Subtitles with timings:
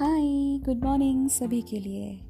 [0.00, 2.20] Hi good morning सभी के लिए।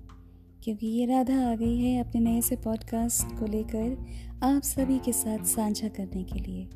[0.64, 5.12] क्योंकि ये राधा आ गई है अपने नए से पॉडकास्ट को लेकर आप सभी के
[5.12, 6.66] साथ साझा करने के लिए।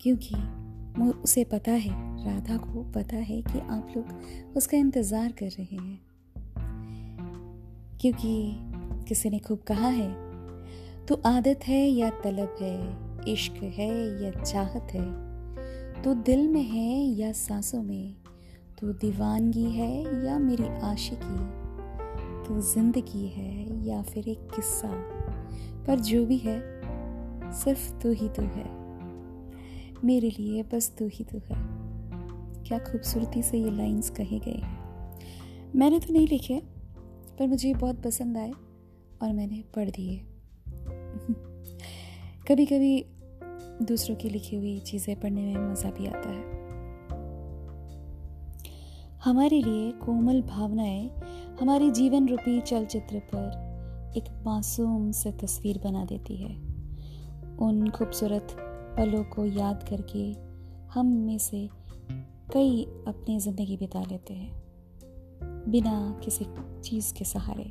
[0.00, 0.34] क्योंकि
[1.20, 1.90] उसे पता है,
[2.24, 6.00] राधा को पता है कि आप लोग उसका इंतज़ार कर रहे हैं।
[8.00, 8.56] क्योंकि
[9.08, 10.10] किसी ने खूब कहा है
[11.06, 17.04] तो आदत है या तलब है, इश्क है या चाहत है तो दिल में है
[17.04, 18.14] या सांसों में
[18.78, 21.66] तो दीवानगी है या मेरी आशिकी?
[22.48, 24.90] तो ज़िंदगी है या फिर एक किस्सा?
[25.86, 26.82] पर जो भी है,
[27.52, 28.86] सिर्फ़ तू ही तू है।
[30.04, 31.56] मेरे लिए बस तू ही तू है।
[32.64, 34.86] क्या खूबसूरती से ये लाइंस कहे गए हैं।
[35.76, 36.62] मैंने तो नहीं लिखे,
[37.38, 38.52] पर मुझे बहुत पसंद आए
[39.22, 40.16] और मैंने पढ़ दिए।
[42.48, 43.06] कभी कभी
[43.82, 46.55] दूसरों की लिखी हुई चीज़ें पढ़ने में मज़ा भी आता है।
[49.26, 51.10] हमारे लिए कोमल भावनाएँ
[51.60, 56.54] हमारी जीवन रूपी चलचित्र पर एक मासूम से तस्वीर बना देती है।
[57.56, 58.56] उन खूबसूरत
[58.98, 60.36] पलों को याद करके
[60.94, 61.68] हम में से
[62.52, 64.52] कई अपनी ज़िंदगी बिता लेते हैं,
[65.70, 66.46] बिना किसी
[66.84, 67.70] चीज़ के सहारे।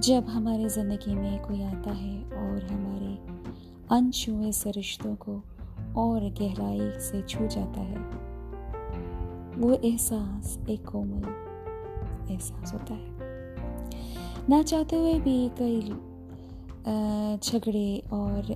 [0.00, 3.16] जब हमारे ज़िंदगी में कोई आता है और हमारे
[3.96, 5.42] अनछुए से रिश्तों को
[6.00, 8.29] और गहराई से छू जाता है
[9.60, 11.24] वो एहसास, एक कोमल
[12.32, 15.80] एहसास होता है। ना चाहते हुए भी कई
[17.38, 18.46] झगड़े और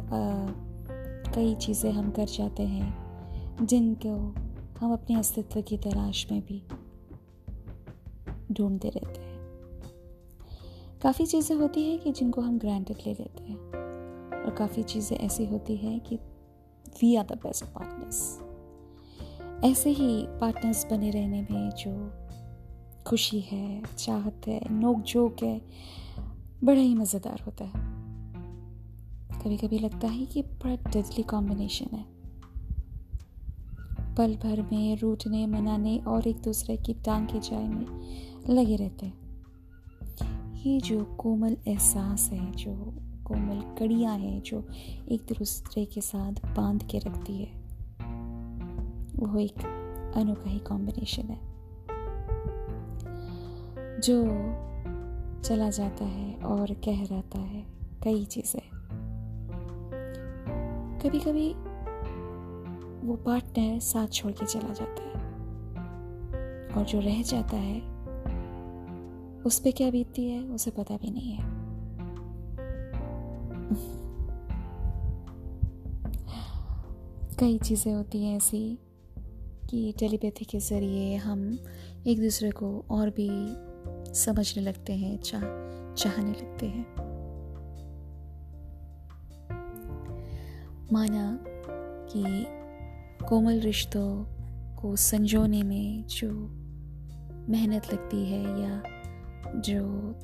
[1.34, 4.14] कई चीज़ें हम कर जाते हैं, जिनको
[4.80, 6.62] हम अपने अस्तित्व की तलाश में भी
[8.52, 9.38] ढूंढते रहते हैं।
[11.02, 13.58] काफ़ी चीज़ें होती हैं कि जिनको हम ग्रांटेड ले लेते हैं,
[14.44, 16.16] और काफ़ी चीज़ें ऐसी होती हैं कि
[17.00, 18.20] we are the best partners
[19.64, 22.12] ऐसे ही पार्टनर्स बने रहने में जो
[23.06, 25.62] खुशी है, चाहत है नोक झोंक है,
[26.64, 27.72] बड़ा ही मज़ेदार होता है।
[29.42, 32.04] कभी कभी लगता है कि बड़ा डेडली कॉम्बिनेशन है।
[34.14, 37.86] पल भर में रूटने मनाने और एक दूसरे की टांग के जाए में
[38.50, 39.44] लगे रहते हैं।
[40.62, 42.94] ये जो कोमल एहसास है, जो
[43.24, 44.68] कोमल कड़ियाँ हैं, जो
[45.08, 47.63] एक दूसरे के साथ बाँध के रखती है।
[49.24, 49.64] वो एक
[50.16, 51.38] अनोखा ही कॉम्बिनेशन है,
[54.00, 54.22] जो
[55.42, 57.64] चला जाता है और कह रहता है
[58.04, 58.62] कई चीज़ें।
[61.00, 61.48] कभी कभी
[63.06, 65.22] वो पार्टनर साथ छोड़ के चला जाता है
[66.70, 67.80] और जो रह जाता है,
[69.42, 71.52] उस पर क्या बीतती है, उसे पता भी नहीं है।
[77.38, 78.78] कई चीज़ें होती हैं ऐसी
[79.70, 81.58] कि टेलीपैथी के ज़रिए हम
[82.06, 83.30] एक दूसरे को और भी
[84.14, 85.40] समझने लगते हैं चाह
[85.94, 86.86] चाहने लगते हैं।
[90.92, 91.38] माना
[92.12, 92.46] कि
[93.26, 94.24] कोमल रिश्तों
[94.76, 96.30] को संजोने में जो
[97.48, 98.82] मेहनत लगती है या
[99.56, 100.14] जो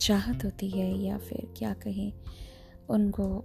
[0.00, 2.12] चाहत होती है या फिर क्या कहें,
[2.90, 3.44] उनको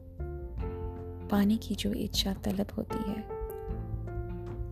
[1.32, 3.34] पाने की जो इच्छा तलब होती है।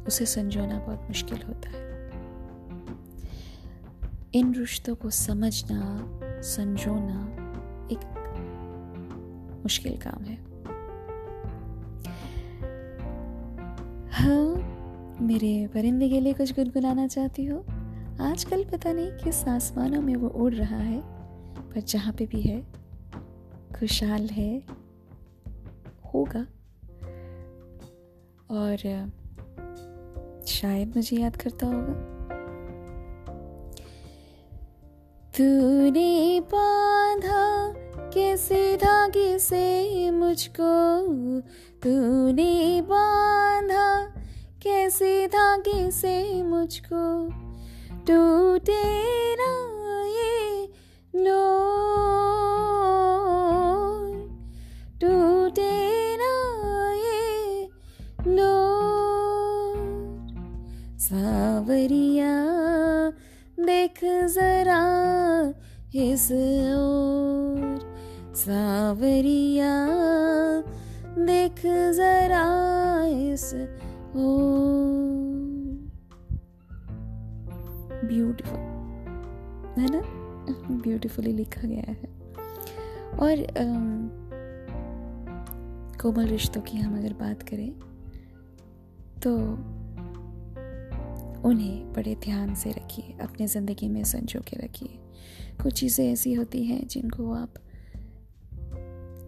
[0.07, 1.83] उसे संजोना बहुत मुश्किल होता है।
[4.33, 5.81] इन रिश्तों को समझना
[6.41, 7.19] संजोना
[7.91, 7.99] एक
[9.63, 10.35] मुश्किल काम है।
[14.09, 14.69] हाँ
[15.21, 17.65] मेरे परिंदे के लिए कुछ गुनगुनाना चाहती हो?
[18.21, 21.01] आजकल पता नहीं किस आसमानों में वो उड़ रहा है,
[21.69, 22.61] पर जहाँ पे भी है,
[23.79, 24.63] खुशहाल है,
[26.13, 26.45] होगा।
[28.49, 29.09] और
[30.47, 32.13] शायद मुझे याद करता होगा।
[35.37, 37.73] तूने बांधा
[38.09, 40.99] कैसे धागे से मुझको।
[41.83, 44.13] तूने बांधा
[44.63, 47.27] कैसे धागे से मुझको।
[48.07, 49.22] टूटे
[61.03, 62.45] सावरिया,
[63.65, 64.83] देख जरा
[65.95, 66.31] इस
[66.77, 67.79] ओर।
[68.35, 69.87] सावरिया,
[71.25, 71.61] देख
[71.95, 72.45] जरा
[73.05, 73.53] इस
[74.15, 75.91] ओर।
[78.05, 78.59] ब्यूटिफुल
[79.77, 80.01] है ना?
[80.71, 82.09] ब्यूटिफुली लिखा गया है।
[83.19, 83.47] और
[86.01, 87.71] कोमल रिश्तों की हम अगर बात करें
[89.23, 89.57] तो
[91.45, 94.99] उन्हें बड़े ध्यान से रखिए अपने ज़िंदगी में संजो के रखिए।
[95.63, 97.53] कुछ चीज़ें ऐसी होती हैं जिनको आप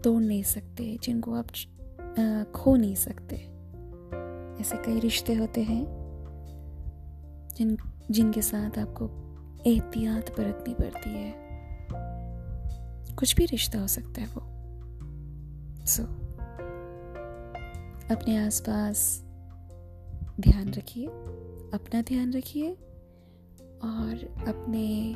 [0.03, 1.47] तोड़ नहीं सकते जिनको आप
[2.55, 3.35] खो नहीं सकते।
[4.61, 5.85] ऐसे कई रिश्ते होते हैं
[7.57, 7.77] जिन
[8.11, 9.05] जिनके साथ आपको
[9.67, 11.33] एहतियात बरतनी पड़ती है।
[13.15, 14.41] कुछ भी रिश्ता हो सकता है वो।
[15.85, 16.09] सो so,
[18.11, 19.23] अपने आसपास
[20.39, 21.07] ध्यान रखिए,
[21.73, 22.71] अपना ध्यान रखिए
[23.83, 25.15] और अपने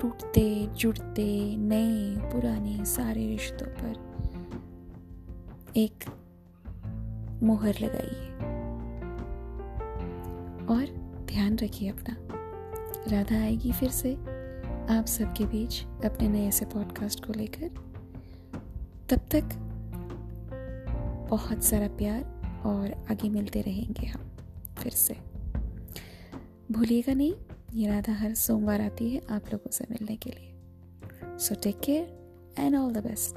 [0.00, 4.18] टूटते, जुड़ते नए, पुराने सारे रिश्तों पर
[5.76, 6.04] एक
[7.42, 8.28] मोहर लगाइए।
[10.66, 10.86] और
[11.24, 12.16] ध्यान रखिए अपना।
[13.08, 14.14] राधा आएगी फिर से
[14.94, 17.68] आप सबके बीच अपने नए से पॉडकास्ट को लेकर।
[19.10, 19.44] तब तक
[21.30, 24.36] बहुत सारा प्यार और आगे मिलते रहेंगे हम
[24.78, 25.14] फिर से।
[26.72, 27.34] भूलिएगा नहीं,
[27.74, 30.54] ये राधा हर सोमवार आती है आप लोगों से मिलने के लिए।
[31.38, 33.34] So take care and all the best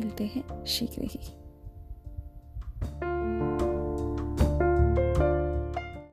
[0.00, 1.18] मिलते हैं शीघ्र ही।